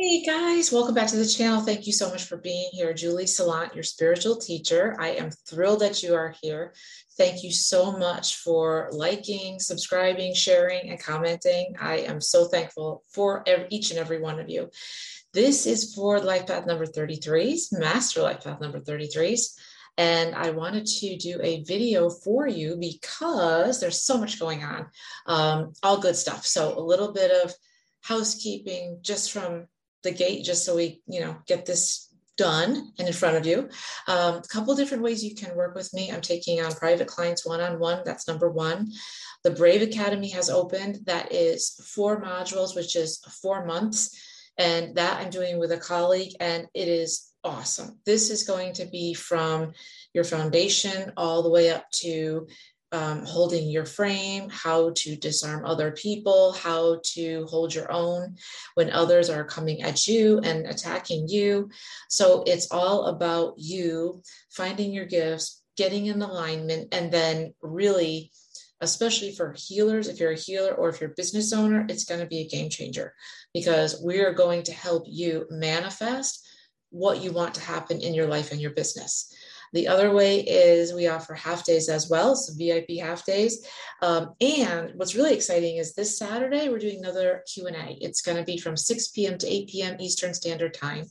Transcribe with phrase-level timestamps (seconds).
[0.00, 1.60] Hey guys, welcome back to the channel.
[1.60, 2.94] Thank you so much for being here.
[2.94, 4.94] Julie Salant, your spiritual teacher.
[4.96, 6.72] I am thrilled that you are here.
[7.16, 11.74] Thank you so much for liking, subscribing, sharing, and commenting.
[11.80, 14.70] I am so thankful for each and every one of you.
[15.32, 19.58] This is for Life Path number 33s, Master Life Path number 33s.
[19.96, 24.86] And I wanted to do a video for you because there's so much going on,
[25.26, 26.46] um, all good stuff.
[26.46, 27.52] So a little bit of
[28.02, 29.66] housekeeping just from
[30.02, 33.68] the gate just so we, you know, get this done and in front of you.
[34.06, 36.10] Um, a couple different ways you can work with me.
[36.10, 38.02] I'm taking on private clients one-on-one.
[38.04, 38.92] That's number one.
[39.42, 41.00] The Brave Academy has opened.
[41.06, 44.16] That is four modules, which is four months.
[44.56, 48.00] And that I'm doing with a colleague, and it is awesome.
[48.04, 49.72] This is going to be from
[50.12, 52.48] your foundation all the way up to
[52.92, 58.36] um, holding your frame, how to disarm other people, how to hold your own
[58.74, 61.68] when others are coming at you and attacking you.
[62.08, 68.32] So it's all about you finding your gifts, getting in alignment, and then really,
[68.80, 72.20] especially for healers, if you're a healer or if you're a business owner, it's going
[72.20, 73.12] to be a game changer
[73.52, 76.46] because we are going to help you manifest
[76.90, 79.32] what you want to happen in your life and your business.
[79.72, 83.66] The other way is we offer half days as well, so VIP half days.
[84.02, 87.98] Um, and what's really exciting is this Saturday we're doing another Q&A.
[88.00, 89.38] It's going to be from 6 p.m.
[89.38, 89.96] to 8 p.m.
[90.00, 91.04] Eastern Standard Time.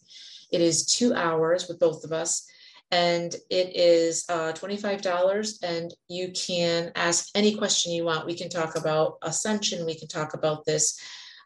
[0.52, 2.48] It is two hours with both of us
[2.92, 8.50] and it is uh, $25 and you can ask any question you want we can
[8.50, 11.00] talk about ascension we can talk about this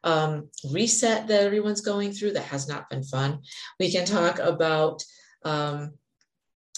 [0.04, 3.40] um, reset that everyone's going through that has not been fun
[3.80, 5.04] we can talk about
[5.44, 5.94] um,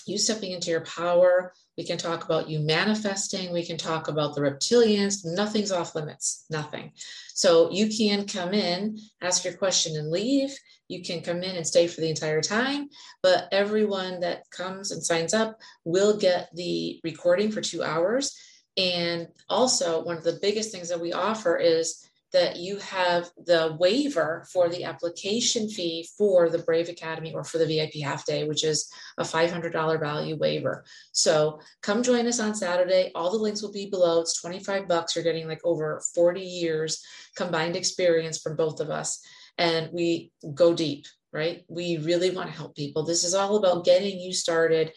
[0.06, 1.54] you stepping into your power.
[1.78, 3.52] We can talk about you manifesting.
[3.52, 5.26] We can talk about the reptilians.
[5.26, 6.92] Nothing's off limits, nothing.
[7.34, 10.56] So you can come in, ask your question, and leave.
[10.88, 12.90] You can come in and stay for the entire time.
[13.22, 18.38] But everyone that comes and signs up will get the recording for two hours.
[18.78, 23.78] And also, one of the biggest things that we offer is that you have the
[23.80, 28.44] waiver for the application fee for the Brave Academy or for the VIP half day,
[28.44, 30.84] which is a $500 value waiver.
[31.12, 33.12] So come join us on Saturday.
[33.14, 34.22] All the links will be below.
[34.22, 35.16] It's 25 bucks.
[35.16, 37.04] You're getting like over 40 years
[37.36, 39.24] combined experience from both of us.
[39.60, 41.64] And we go deep, right?
[41.68, 43.04] We really want to help people.
[43.04, 44.92] This is all about getting you started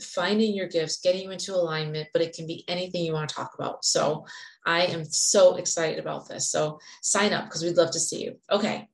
[0.00, 3.34] finding your gifts, getting you into alignment, but it can be anything you want to
[3.34, 3.84] talk about.
[3.84, 4.26] So
[4.66, 6.50] I am so excited about this.
[6.50, 8.38] So sign up because we'd love to see you.
[8.50, 8.88] Okay.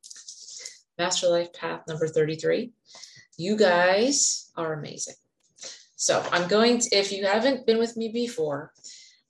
[0.98, 2.70] Master Life Path number 33.
[3.38, 5.14] You guys are amazing.
[5.96, 8.72] So I'm going to, if you haven't been with me before,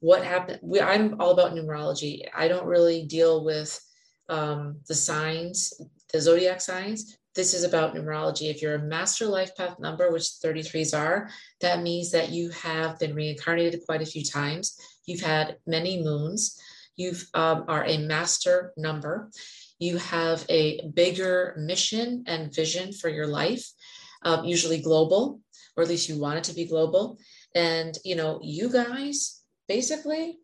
[0.00, 0.58] what happened?
[0.62, 2.26] We, I'm all about numerology.
[2.34, 3.80] I don't really deal with
[4.28, 5.72] um, the signs,
[6.12, 8.50] the zodiac signs, this is about numerology.
[8.50, 11.30] If you're a master life path number, which 33s are,
[11.60, 14.76] that means that you have been reincarnated quite a few times.
[15.06, 16.60] You've had many moons.
[16.96, 19.30] You um, are a master number.
[19.78, 23.66] You have a bigger mission and vision for your life,
[24.22, 25.40] um, usually global,
[25.76, 27.18] or at least you want it to be global.
[27.54, 30.38] And, you know, you guys basically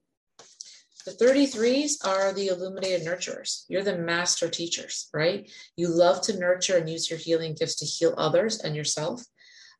[1.08, 3.64] the 33s are the illuminated nurturers.
[3.68, 5.50] You're the master teachers, right?
[5.74, 9.22] You love to nurture and use your healing gifts to heal others and yourself.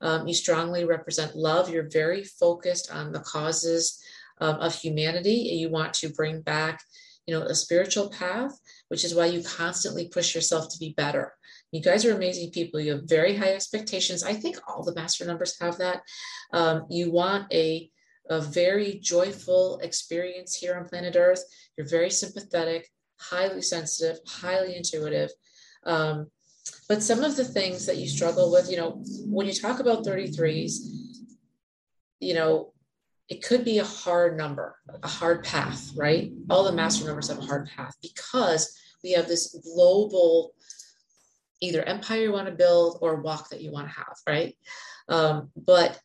[0.00, 1.68] Um, you strongly represent love.
[1.68, 4.00] You're very focused on the causes
[4.40, 5.32] um, of humanity.
[5.32, 6.82] You want to bring back,
[7.26, 11.34] you know, a spiritual path, which is why you constantly push yourself to be better.
[11.72, 12.80] You guys are amazing people.
[12.80, 14.22] You have very high expectations.
[14.22, 16.02] I think all the master numbers have that.
[16.52, 17.90] Um, you want a
[18.30, 21.42] a very joyful experience here on planet Earth.
[21.76, 22.88] You're very sympathetic,
[23.18, 25.30] highly sensitive, highly intuitive.
[25.84, 26.26] Um,
[26.88, 30.04] but some of the things that you struggle with, you know, when you talk about
[30.04, 30.74] 33s,
[32.20, 32.72] you know,
[33.28, 36.32] it could be a hard number, a hard path, right?
[36.48, 40.54] All the master numbers have a hard path because we have this global
[41.60, 44.56] either empire you want to build or walk that you want to have, right?
[45.08, 46.00] Um, but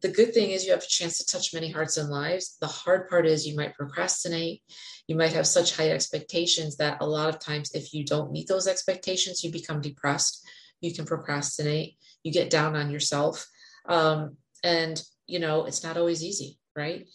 [0.00, 2.56] the good thing is you have a chance to touch many hearts and lives.
[2.60, 4.62] The hard part is you might procrastinate.
[5.08, 8.46] You might have such high expectations that a lot of times, if you don't meet
[8.46, 10.46] those expectations, you become depressed.
[10.80, 11.96] You can procrastinate.
[12.22, 13.44] You get down on yourself.
[13.88, 17.06] Um, and, you know, it's not always easy, right?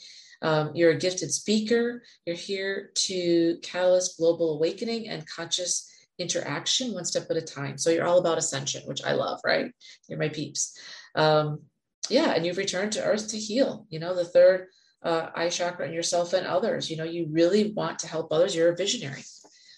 [0.41, 2.03] Um, you're a gifted speaker.
[2.25, 5.89] You're here to catalyst global awakening and conscious
[6.19, 7.77] interaction one step at a time.
[7.77, 9.71] So you're all about ascension, which I love, right?
[10.07, 10.77] You're my peeps.
[11.15, 11.61] Um,
[12.09, 14.67] yeah, and you've returned to earth to heal, you know, the third
[15.01, 16.89] uh, eye chakra and yourself and others.
[16.89, 18.55] You know, you really want to help others.
[18.55, 19.23] You're a visionary.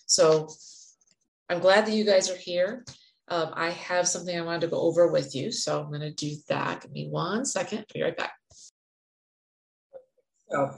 [0.08, 0.48] So
[1.50, 2.86] I'm glad that you guys are here.
[3.28, 6.12] Um, I have something I wanted to go over with you, so I'm going to
[6.12, 6.82] do that.
[6.82, 7.86] Give me one second.
[7.94, 8.34] Be right back.
[10.52, 10.76] So,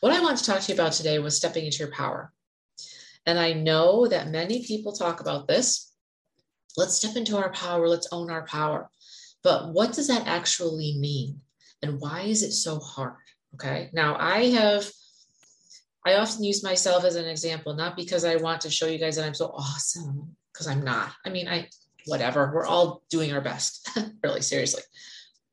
[0.00, 2.32] what I want to talk to you about today was stepping into your power.
[3.26, 5.92] And I know that many people talk about this.
[6.76, 7.88] Let's step into our power.
[7.88, 8.90] Let's own our power.
[9.42, 11.40] But what does that actually mean?
[11.82, 13.16] And why is it so hard?
[13.54, 13.90] Okay.
[13.92, 14.90] Now, I have,
[16.04, 19.16] I often use myself as an example, not because I want to show you guys
[19.16, 21.12] that I'm so awesome, because I'm not.
[21.26, 21.68] I mean, I,
[22.06, 23.90] whatever, we're all doing our best,
[24.22, 24.82] really, seriously.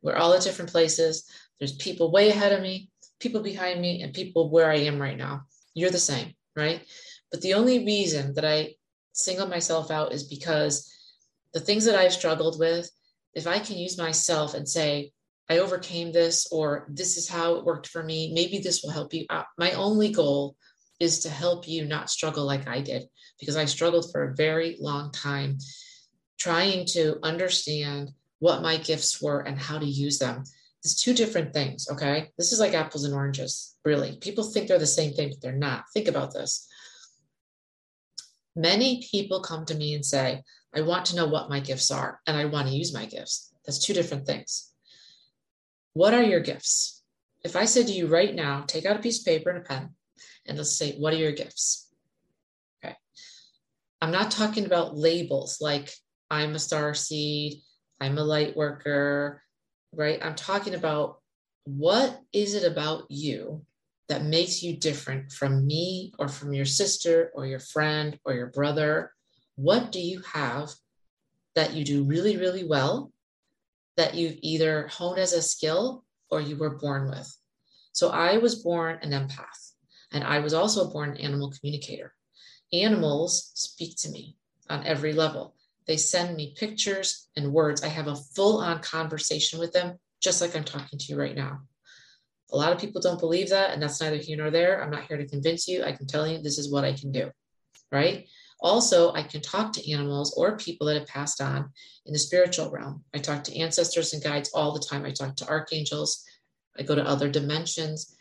[0.02, 1.30] We're all at different places.
[1.60, 2.90] There's people way ahead of me,
[3.20, 5.42] people behind me, and people where I am right now.
[5.74, 6.82] You're the same, right?
[7.32, 8.76] But the only reason that I
[9.14, 10.92] single myself out is because
[11.54, 12.90] the things that I've struggled with,
[13.34, 15.12] if I can use myself and say,
[15.50, 19.14] I overcame this, or this is how it worked for me, maybe this will help
[19.14, 19.48] you out.
[19.58, 20.56] My only goal
[21.00, 23.04] is to help you not struggle like I did,
[23.42, 25.58] because I struggled for a very long time
[26.40, 30.44] trying to understand what my gifts were and how to use them.
[30.84, 32.30] It's two different things, okay?
[32.38, 34.18] This is like apples and oranges, really.
[34.22, 35.84] People think they're the same thing, but they're not.
[35.94, 36.68] Think about this.
[38.56, 40.42] Many people come to me and say,
[40.74, 43.54] I want to know what my gifts are and I want to use my gifts.
[43.66, 44.72] That's two different things.
[45.94, 47.04] What are your gifts?
[47.44, 49.62] If I said to you right now, take out a piece of paper and a
[49.62, 49.90] pen
[50.46, 51.91] and let's say, what are your gifts?
[54.02, 55.94] I'm not talking about labels like
[56.30, 57.62] I'm a star seed,
[58.00, 59.44] I'm a light worker,
[59.94, 60.20] right?
[60.24, 61.20] I'm talking about
[61.66, 63.64] what is it about you
[64.10, 68.48] that makes you different from me or from your sister or your friend or your
[68.48, 69.14] brother?
[69.56, 70.72] What do you have
[71.56, 73.12] that you do really, really well
[73.98, 77.38] that you've either honed as a skill or you were born with?
[77.94, 79.74] So I was born an empath
[80.12, 82.14] and I was also born an animal communicator.
[82.74, 84.38] Animals speak to me
[84.70, 85.56] on every level.
[85.88, 87.84] They send me pictures and words.
[87.84, 91.36] I have a full on conversation with them, just like I'm talking to you right
[91.36, 91.62] now.
[92.52, 94.84] A lot of people don't believe that, and that's neither here nor there.
[94.84, 95.84] I'm not here to convince you.
[95.84, 97.32] I can tell you this is what I can do,
[97.92, 98.28] right?
[98.62, 101.72] Also, I can talk to animals or people that have passed on
[102.06, 103.04] in the spiritual realm.
[103.14, 105.04] I talk to ancestors and guides all the time.
[105.04, 106.24] I talk to archangels.
[106.78, 108.16] I go to other dimensions.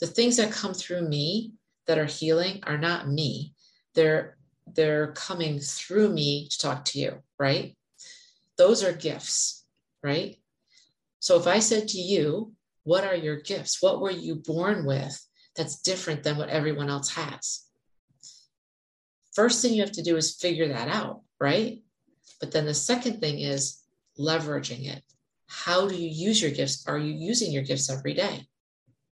[0.00, 1.52] The things that come through me
[1.86, 3.54] that are healing are not me.
[3.96, 4.36] They're
[4.74, 7.76] they're coming through me to talk to you, right?
[8.58, 9.64] Those are gifts,
[10.02, 10.36] right?
[11.18, 12.52] So if I said to you,
[12.84, 13.82] what are your gifts?
[13.82, 15.20] What were you born with
[15.56, 17.64] that's different than what everyone else has?
[19.34, 21.82] First thing you have to do is figure that out, right?
[22.40, 23.82] But then the second thing is
[24.18, 25.02] leveraging it.
[25.48, 26.86] How do you use your gifts?
[26.86, 28.46] Are you using your gifts every day?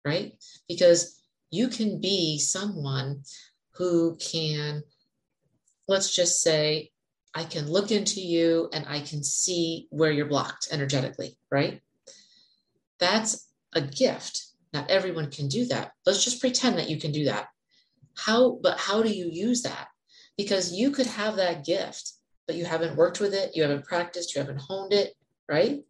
[0.04, 0.34] Right?
[0.68, 1.20] Because
[1.50, 3.22] you can be someone
[3.76, 4.82] who can,
[5.88, 6.90] let's just say,
[7.34, 11.80] I can look into you and I can see where you're blocked energetically, right?
[13.00, 14.46] That's a gift.
[14.72, 15.92] Not everyone can do that.
[16.06, 17.48] Let's just pretend that you can do that.
[18.16, 19.88] How, but how do you use that?
[20.36, 22.12] Because you could have that gift,
[22.46, 25.14] but you haven't worked with it, you haven't practiced, you haven't honed it,
[25.48, 25.82] right?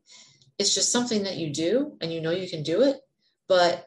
[0.58, 2.96] It's just something that you do and you know you can do it,
[3.48, 3.86] but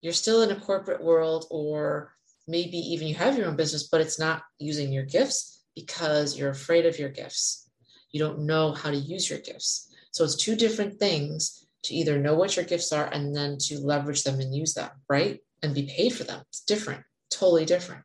[0.00, 2.14] you're still in a corporate world or
[2.46, 6.50] maybe even you have your own business, but it's not using your gifts because you're
[6.50, 7.68] afraid of your gifts.
[8.12, 9.92] You don't know how to use your gifts.
[10.12, 13.78] So it's two different things to either know what your gifts are and then to
[13.78, 15.40] leverage them and use them, right?
[15.62, 16.42] And be paid for them.
[16.48, 18.02] It's different, totally different.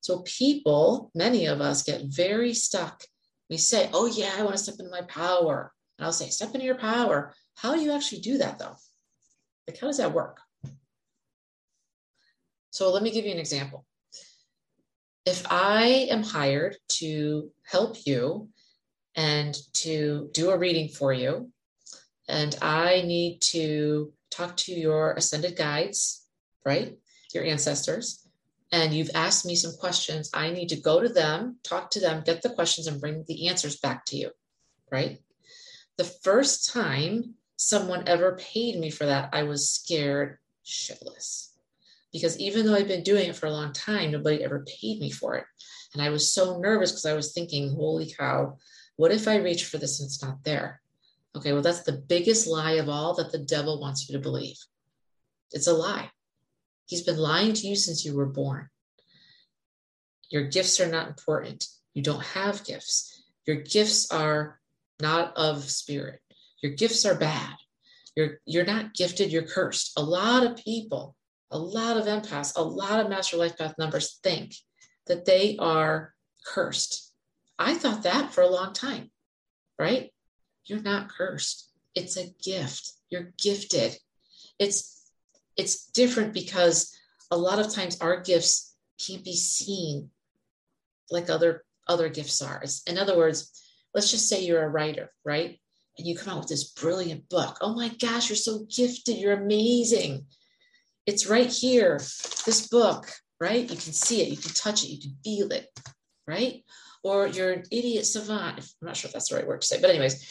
[0.00, 3.04] So people, many of us get very stuck.
[3.48, 5.72] We say, oh, yeah, I want to step into my power.
[5.98, 7.34] And I'll say, step into your power.
[7.54, 8.76] How do you actually do that though?
[9.68, 10.40] Like, how does that work?
[12.72, 13.84] So let me give you an example.
[15.26, 18.48] If I am hired to help you
[19.14, 21.52] and to do a reading for you,
[22.28, 26.26] and I need to talk to your ascended guides,
[26.64, 26.96] right?
[27.34, 28.26] Your ancestors.
[28.72, 30.30] And you've asked me some questions.
[30.32, 33.48] I need to go to them, talk to them, get the questions, and bring the
[33.48, 34.30] answers back to you,
[34.90, 35.18] right?
[35.98, 41.51] The first time someone ever paid me for that, I was scared shitless.
[42.12, 45.10] Because even though I've been doing it for a long time, nobody ever paid me
[45.10, 45.44] for it.
[45.94, 48.58] And I was so nervous because I was thinking, holy cow,
[48.96, 50.80] what if I reach for this and it's not there?
[51.34, 54.56] Okay, well, that's the biggest lie of all that the devil wants you to believe.
[55.52, 56.10] It's a lie.
[56.86, 58.68] He's been lying to you since you were born.
[60.30, 61.66] Your gifts are not important.
[61.94, 63.22] You don't have gifts.
[63.46, 64.60] Your gifts are
[65.00, 66.20] not of spirit.
[66.62, 67.54] Your gifts are bad.
[68.14, 69.92] You're, you're not gifted, you're cursed.
[69.96, 71.16] A lot of people,
[71.52, 74.54] a lot of empaths, a lot of master life path numbers think
[75.06, 77.12] that they are cursed
[77.62, 79.10] I thought that for a long time,
[79.78, 80.12] right?
[80.64, 81.70] You're not cursed.
[81.94, 82.92] It's a gift.
[83.08, 83.96] You're gifted.
[84.58, 85.10] It's
[85.56, 86.96] it's different because
[87.30, 90.10] a lot of times our gifts can't be seen
[91.10, 92.64] like other other gifts are.
[92.86, 93.62] In other words,
[93.94, 95.60] let's just say you're a writer, right?
[95.98, 97.58] And you come out with this brilliant book.
[97.60, 99.18] Oh my gosh, you're so gifted.
[99.18, 100.26] You're amazing.
[101.06, 101.98] It's right here,
[102.46, 103.62] this book, right?
[103.62, 105.68] You can see it, you can touch it, you can feel it,
[106.26, 106.64] right?
[107.02, 108.58] Or you're an idiot savant.
[108.58, 110.24] I'm not sure if that's the right word to say, but, anyways,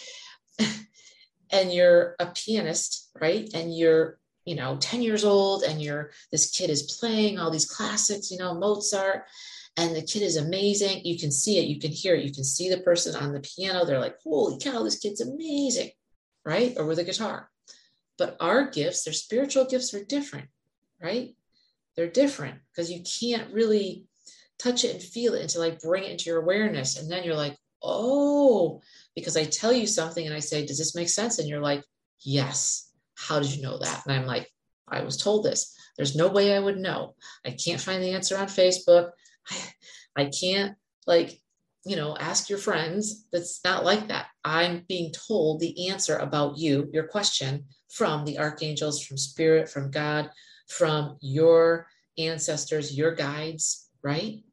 [1.51, 3.49] and you're a pianist, right?
[3.53, 7.69] And you're you know 10 years old and you're this kid is playing all these
[7.69, 9.25] classics you know mozart
[9.77, 11.05] and the kid is amazing.
[11.05, 13.39] You can see it, you can hear it, you can see the person on the
[13.39, 13.85] piano.
[13.85, 15.91] They're like, holy cow, this kid's amazing,
[16.45, 16.73] right?
[16.77, 17.49] Or with a guitar.
[18.17, 20.49] But our gifts, their spiritual gifts are different,
[21.01, 21.35] right?
[21.95, 24.05] They're different because you can't really
[24.59, 26.97] touch it and feel it until I bring it into your awareness.
[26.97, 28.81] And then you're like, oh,
[29.15, 31.39] because I tell you something and I say, does this make sense?
[31.39, 31.83] And you're like,
[32.21, 32.89] yes.
[33.15, 34.03] How did you know that?
[34.05, 34.49] And I'm like,
[34.87, 35.75] I was told this.
[35.95, 37.15] There's no way I would know.
[37.45, 39.11] I can't find the answer on Facebook.
[40.17, 41.39] I, can't like,
[41.85, 43.25] you know, ask your friends.
[43.31, 44.27] That's not like that.
[44.43, 49.91] I'm being told the answer about you, your question from the archangels, from spirit, from
[49.91, 50.29] God,
[50.71, 51.87] from your
[52.17, 54.43] ancestors, your guides, right?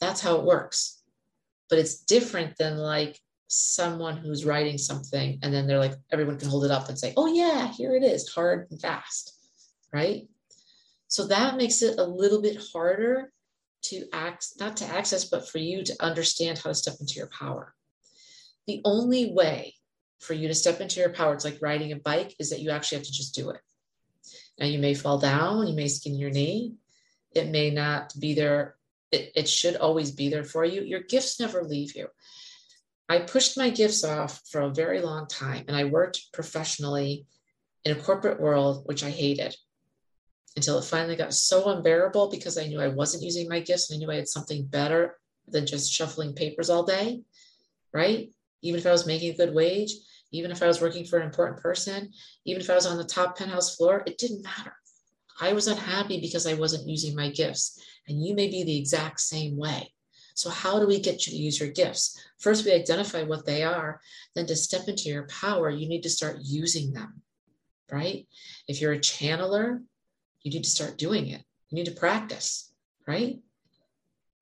[0.00, 1.02] That's how it works.
[1.68, 6.48] But it's different than like someone who's writing something and then they're like, everyone can
[6.48, 9.36] hold it up and say, oh, yeah, here it is, hard and fast,
[9.92, 10.28] right?
[11.08, 13.32] So that makes it a little bit harder
[13.82, 17.30] to act, not to access, but for you to understand how to step into your
[17.36, 17.74] power.
[18.66, 19.74] The only way
[20.18, 22.70] for you to step into your power, it's like riding a bike, is that you
[22.70, 23.60] actually have to just do it.
[24.60, 26.74] Now, you may fall down, you may skin your knee,
[27.32, 28.76] it may not be there.
[29.10, 30.82] It, it should always be there for you.
[30.82, 32.08] Your gifts never leave you.
[33.08, 37.26] I pushed my gifts off for a very long time and I worked professionally
[37.84, 39.56] in a corporate world, which I hated
[40.54, 43.96] until it finally got so unbearable because I knew I wasn't using my gifts and
[43.96, 45.16] I knew I had something better
[45.48, 47.22] than just shuffling papers all day,
[47.92, 48.30] right?
[48.62, 49.92] Even if I was making a good wage,
[50.32, 52.10] even if I was working for an important person,
[52.44, 54.74] even if I was on the top penthouse floor, it didn't matter.
[55.40, 57.82] I was unhappy because I wasn't using my gifts.
[58.08, 59.92] And you may be the exact same way.
[60.34, 62.18] So, how do we get you to use your gifts?
[62.38, 64.00] First, we identify what they are.
[64.34, 67.22] Then, to step into your power, you need to start using them,
[67.90, 68.26] right?
[68.68, 69.82] If you're a channeler,
[70.42, 71.42] you need to start doing it.
[71.68, 72.72] You need to practice,
[73.06, 73.38] right?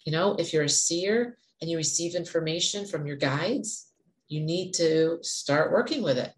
[0.05, 3.88] You know, if you're a seer and you receive information from your guides,
[4.29, 6.33] you need to start working with it.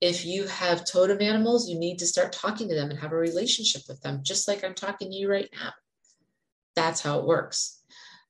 [0.00, 3.16] If you have totem animals, you need to start talking to them and have a
[3.16, 5.72] relationship with them, just like I'm talking to you right now.
[6.76, 7.80] That's how it works.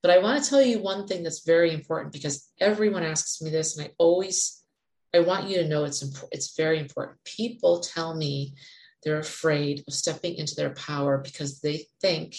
[0.02, 3.50] But I want to tell you one thing that's very important because everyone asks me
[3.50, 4.62] this, and I always,
[5.14, 6.34] I want you to know it's important.
[6.34, 7.16] It's very important.
[7.24, 8.54] People tell me
[9.02, 12.36] they're afraid of stepping into their power because they think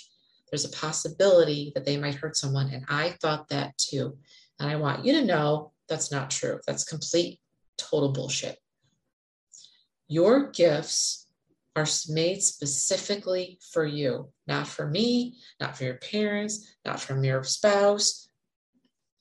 [0.51, 2.69] there's a possibility that they might hurt someone.
[2.69, 4.17] And I thought that too.
[4.59, 6.59] And I want you to know that's not true.
[6.67, 7.39] That's complete,
[7.77, 8.57] total bullshit.
[10.07, 11.27] Your gifts
[11.75, 17.43] are made specifically for you, not for me, not for your parents, not from your
[17.43, 18.29] spouse.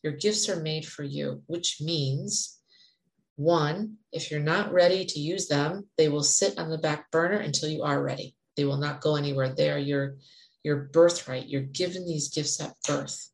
[0.02, 2.60] Your gifts are made for you, which means
[3.36, 7.38] one, if you're not ready to use them, they will sit on the back burner
[7.38, 8.36] until you are ready.
[8.56, 9.52] They will not go anywhere.
[9.52, 10.16] They are your,
[10.62, 11.48] your birthright.
[11.48, 13.30] You're given these gifts at birth.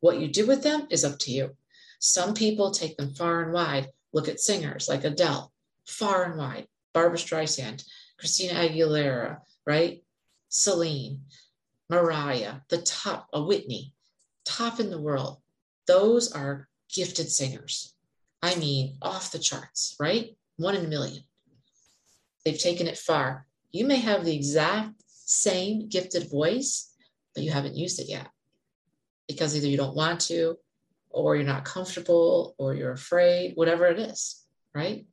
[0.00, 1.56] What you do with them is up to you.
[1.98, 3.88] Some people take them far and wide.
[4.12, 5.52] Look at singers like Adele,
[5.86, 7.84] far and wide, Barbra Streisand,
[8.18, 10.02] Christina Aguilera, right?
[10.48, 11.22] Celine,
[11.90, 13.92] Mariah, the top, a Whitney,
[14.44, 15.38] top in the world.
[15.86, 17.94] Those are gifted singers.
[18.42, 20.36] I mean, off the charts, right?
[20.56, 21.22] One in a million.
[22.44, 23.46] They've taken it far.
[23.72, 26.92] You may have the exact same gifted voice,
[27.34, 28.28] but you haven't used it yet
[29.26, 30.56] because either you don't want to,
[31.10, 35.06] or you're not comfortable, or you're afraid, whatever it is, right?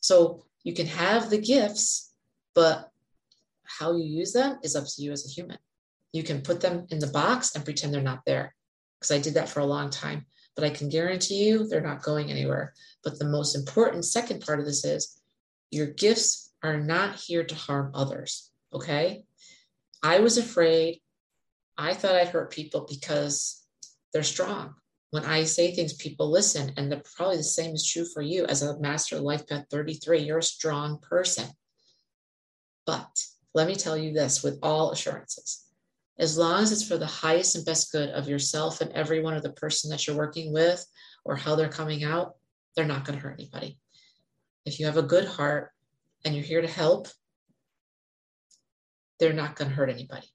[0.00, 2.12] So you can have the gifts,
[2.54, 2.90] but
[3.64, 5.58] how you use them is up to you as a human.
[6.12, 8.54] You can put them in the box and pretend they're not there
[8.98, 12.02] because I did that for a long time but I can guarantee you they're not
[12.02, 12.74] going anywhere.
[13.02, 15.20] But the most important second part of this is
[15.70, 18.50] your gifts are not here to harm others.
[18.72, 19.24] Okay.
[20.02, 21.00] I was afraid.
[21.78, 23.64] I thought I'd hurt people because
[24.12, 24.74] they're strong.
[25.12, 26.72] When I say things, people listen.
[26.76, 30.20] And the, probably the same is true for you as a master life path 33.
[30.20, 31.48] You're a strong person.
[32.84, 35.62] But let me tell you this with all assurances
[36.18, 39.40] as long as it's for the highest and best good of yourself and everyone or
[39.40, 40.84] the person that you're working with
[41.24, 42.36] or how they're coming out,
[42.76, 43.78] they're not going to hurt anybody.
[44.64, 45.70] If you have a good heart
[46.24, 47.08] and you're here to help,
[49.18, 50.28] they're not going to hurt anybody.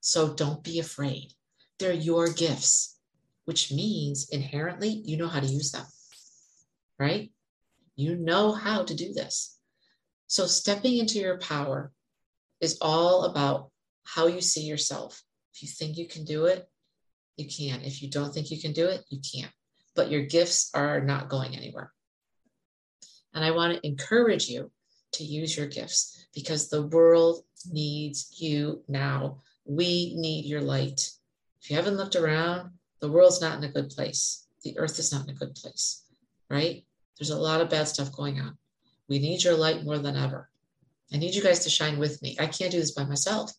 [0.00, 1.32] So don't be afraid.
[1.78, 2.98] They're your gifts,
[3.50, 5.84] which means inherently you know how to use them,
[7.00, 7.32] right?
[7.96, 9.58] You know how to do this.
[10.28, 11.90] So stepping into your power
[12.60, 13.70] is all about
[14.04, 15.20] how you see yourself.
[15.52, 16.68] If you think you can do it,
[17.36, 17.80] you can.
[17.80, 19.52] If you don't think you can do it, you can't.
[19.96, 21.90] But your gifts are not going anywhere.
[23.34, 24.70] And I want to encourage you
[25.14, 29.42] to use your gifts because the world needs you now.
[29.64, 31.10] We need your light.
[31.60, 34.46] If you haven't looked around, the world's not in a good place.
[34.62, 36.04] The earth is not in a good place,
[36.48, 36.84] right?
[37.18, 38.56] There's a lot of bad stuff going on.
[39.08, 40.48] We need your light more than ever.
[41.12, 42.36] I need you guys to shine with me.
[42.38, 43.52] I can't do this by myself,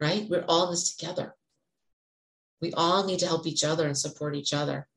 [0.00, 0.26] right?
[0.28, 1.34] We're all in this together.
[2.60, 4.88] We all need to help each other and support each other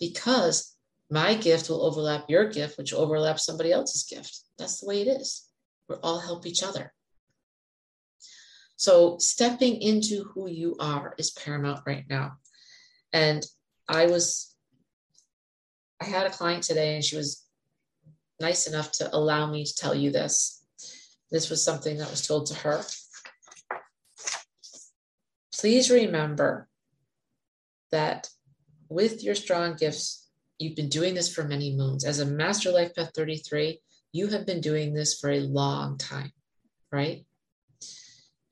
[0.00, 0.76] because
[1.10, 4.40] my gift will overlap your gift, which will overlap somebody else's gift.
[4.58, 5.48] That's the way it is.
[5.88, 6.92] We're all help each other.
[8.76, 12.38] So stepping into who you are is paramount right now.
[13.16, 13.46] And
[13.88, 14.54] I was,
[16.02, 17.46] I had a client today and she was
[18.38, 20.62] nice enough to allow me to tell you this.
[21.30, 22.84] This was something that was told to her.
[25.58, 26.68] Please remember
[27.90, 28.28] that
[28.90, 32.04] with your strong gifts, you've been doing this for many moons.
[32.04, 33.80] As a Master Life Path 33,
[34.12, 36.32] you have been doing this for a long time,
[36.92, 37.24] right?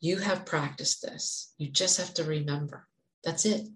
[0.00, 1.52] You have practiced this.
[1.58, 2.88] You just have to remember.
[3.24, 3.68] That's it.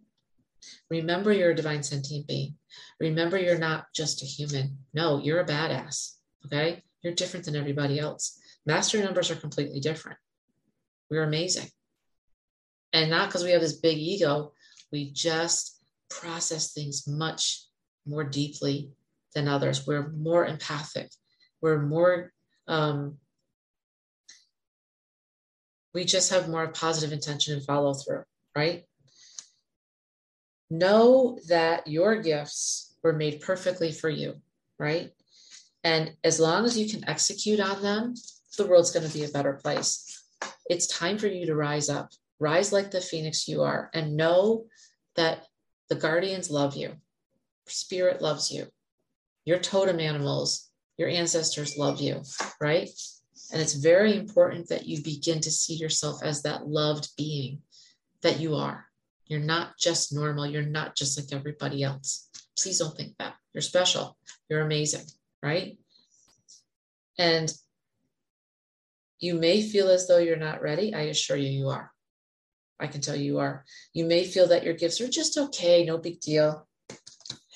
[0.90, 2.54] Remember you're a divine sentient being.
[3.00, 4.78] Remember you're not just a human.
[4.94, 6.14] No, you're a badass.
[6.46, 6.82] Okay?
[7.02, 8.38] You're different than everybody else.
[8.66, 10.18] Master numbers are completely different.
[11.10, 11.68] We're amazing.
[12.92, 14.52] And not because we have this big ego,
[14.92, 17.64] we just process things much
[18.06, 18.90] more deeply
[19.34, 19.86] than others.
[19.86, 21.10] We're more empathic.
[21.60, 22.32] We're more
[22.66, 23.18] um,
[25.94, 28.22] we just have more positive intention and follow through,
[28.54, 28.84] right?
[30.70, 34.34] Know that your gifts were made perfectly for you,
[34.78, 35.12] right?
[35.84, 38.14] And as long as you can execute on them,
[38.56, 40.22] the world's going to be a better place.
[40.68, 44.66] It's time for you to rise up, rise like the phoenix you are, and know
[45.16, 45.46] that
[45.88, 46.94] the guardians love you,
[47.66, 48.66] spirit loves you,
[49.44, 52.22] your totem animals, your ancestors love you,
[52.60, 52.90] right?
[53.52, 57.62] And it's very important that you begin to see yourself as that loved being
[58.22, 58.87] that you are.
[59.28, 60.46] You're not just normal.
[60.46, 62.28] You're not just like everybody else.
[62.58, 63.34] Please don't think that.
[63.52, 64.16] You're special.
[64.48, 65.04] You're amazing,
[65.42, 65.78] right?
[67.18, 67.52] And
[69.20, 70.94] you may feel as though you're not ready.
[70.94, 71.92] I assure you, you are.
[72.80, 73.64] I can tell you, you are.
[73.92, 76.66] You may feel that your gifts are just okay, no big deal.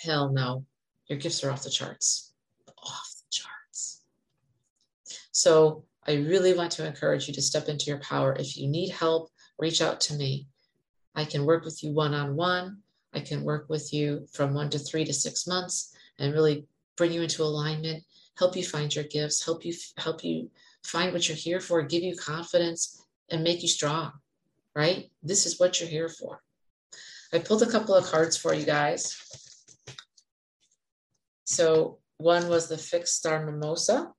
[0.03, 0.67] Hell no.
[1.07, 2.33] Your gifts are off the charts.
[2.67, 4.03] Off the charts.
[5.31, 8.35] So I really want to encourage you to step into your power.
[8.35, 10.49] If you need help, reach out to me.
[11.15, 12.79] I can work with you one on one.
[13.13, 17.13] I can work with you from one to three to six months and really bring
[17.13, 18.05] you into alignment,
[18.39, 20.51] help you find your gifts, help you help you
[20.83, 24.13] find what you're here for, give you confidence, and make you strong.
[24.75, 25.11] Right?
[25.23, 26.41] This is what you're here for.
[27.33, 29.17] I pulled a couple of cards for you guys.
[31.45, 34.13] So one was the fixed star mimosa,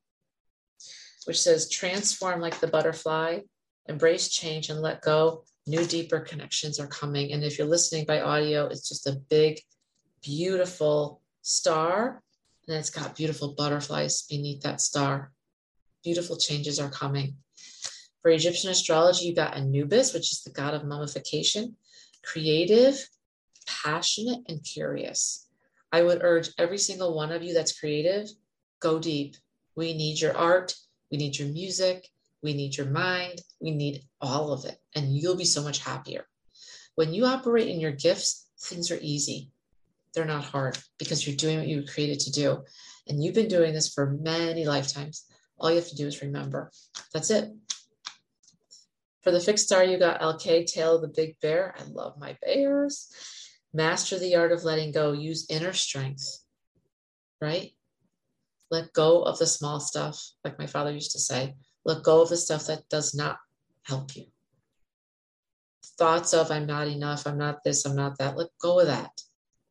[1.25, 3.39] which says transform like the butterfly,
[3.87, 7.31] embrace change and let go new deeper connections are coming.
[7.31, 9.59] And if you're listening by audio it's just a big
[10.21, 12.21] beautiful star.
[12.67, 15.31] And it's got beautiful butterflies beneath that star.
[16.03, 17.35] Beautiful changes are coming.
[18.21, 21.75] For egyptian astrology you got anubis which is the god of mummification
[22.23, 22.95] creative
[23.67, 25.47] passionate and curious.
[25.91, 28.27] I would urge every single one of you that's creative
[28.79, 29.35] go deep.
[29.75, 30.75] We need your art.
[31.11, 32.09] We need your music
[32.43, 33.39] we need your mind.
[33.59, 34.77] We need all of it.
[34.93, 36.25] And you'll be so much happier.
[36.95, 39.49] When you operate in your gifts, things are easy.
[40.13, 42.63] They're not hard because you're doing what you were created to do.
[43.07, 45.25] And you've been doing this for many lifetimes.
[45.57, 46.71] All you have to do is remember.
[47.13, 47.51] That's it.
[49.21, 51.73] For the fixed star, you got Alkaid, Tail of the Big Bear.
[51.79, 53.09] I love my bears.
[53.73, 55.13] Master the art of letting go.
[55.13, 56.43] Use inner strength,
[57.41, 57.71] right?
[58.69, 61.55] Let go of the small stuff, like my father used to say.
[61.85, 63.37] Let go of the stuff that does not
[63.83, 64.25] help you.
[65.97, 68.37] Thoughts of, I'm not enough, I'm not this, I'm not that.
[68.37, 69.11] Let go of that.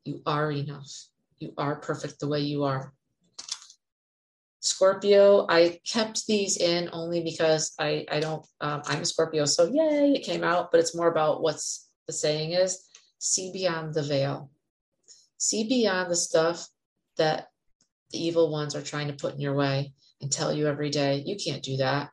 [0.04, 0.90] You are enough.
[1.38, 2.92] You are perfect the way you are.
[4.60, 9.64] Scorpio, I kept these in only because I, I don't, um, I'm a Scorpio, so
[9.64, 12.86] yay, it came out, but it's more about what's the saying is
[13.18, 14.50] see beyond the veil.
[15.38, 16.68] See beyond the stuff
[17.16, 17.48] that
[18.10, 21.22] the evil ones are trying to put in your way and tell you every day,
[21.26, 22.10] you can't do that.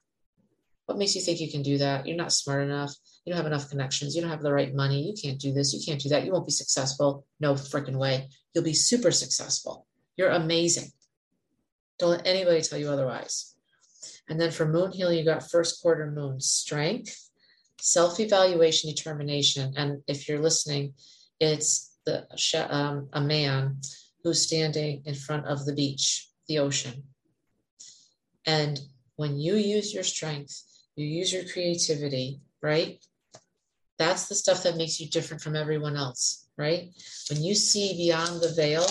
[0.88, 2.08] What makes you think you can do that?
[2.08, 2.94] You're not smart enough.
[3.24, 4.16] You don't have enough connections.
[4.16, 5.04] You don't have the right money.
[5.04, 5.72] You can't do this.
[5.74, 6.26] You can't do that.
[6.26, 7.26] You won't be successful.
[7.40, 8.28] No freaking way.
[8.54, 9.86] You'll be super successful.
[10.18, 10.92] You're amazing.
[12.00, 13.56] Don't let anybody tell you otherwise.
[14.30, 17.30] And then for moon healing, you got first quarter moon strength,
[17.80, 19.74] self evaluation, determination.
[19.78, 20.94] And if you're listening,
[21.40, 22.26] it's the
[22.70, 23.80] um, a man
[24.24, 27.04] who's standing in front of the beach, the ocean.
[28.46, 28.80] And
[29.16, 30.64] when you use your strength,
[30.96, 33.04] you use your creativity, right?
[33.98, 36.90] That's the stuff that makes you different from everyone else, right?
[37.30, 38.86] When you see beyond the veil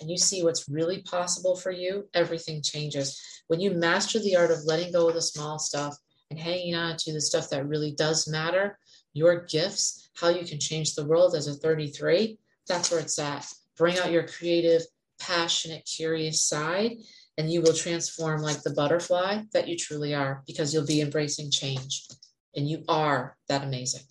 [0.00, 3.20] and you see what's really possible for you, everything changes.
[3.46, 5.96] When you master the art of letting go of the small stuff
[6.30, 8.78] and hanging on to the stuff that really does matter,
[9.12, 13.46] your gifts, how you can change the world as a 33, that's where it's at.
[13.76, 14.82] Bring out your creative,
[15.20, 16.92] passionate, curious side,
[17.38, 21.50] and you will transform like the butterfly that you truly are because you'll be embracing
[21.50, 22.06] change
[22.54, 24.02] and you are that amazing.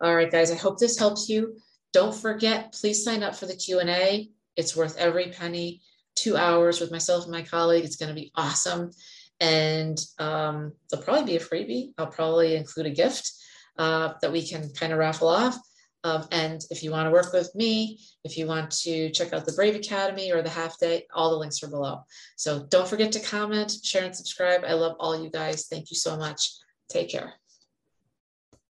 [0.00, 1.58] All right, guys, I hope this helps you.
[1.92, 4.28] Don't forget, please sign up for the Q&A.
[4.56, 5.82] It's worth every penny.
[6.14, 7.84] Two hours with myself and my colleague.
[7.84, 8.90] It's going to be awesome.
[9.40, 11.92] And um, there'll probably be a freebie.
[11.98, 13.32] I'll probably include a gift
[13.78, 15.56] uh, that we can kind of raffle off.
[16.06, 19.44] Um, and if you want to work with me, if you want to check out
[19.44, 22.04] the Brave Academy or the half day, all the links are below.
[22.36, 24.62] So don't forget to comment, share, and subscribe.
[24.64, 25.66] I love all you guys.
[25.66, 26.52] Thank you so much.
[26.88, 27.34] Take care.